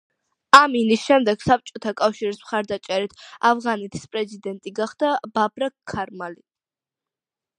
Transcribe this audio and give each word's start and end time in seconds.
ამინის 0.59 1.01
შემდეგ 1.09 1.43
საბჭოთა 1.49 1.91
კავშირის 1.99 2.39
მხარდაჭერით 2.45 3.13
ავღანეთის 3.51 4.09
პრეზიდენტი 4.15 4.75
გახდა 4.81 5.11
ბაბრაქ 5.39 5.77
ქარმალი. 5.95 6.41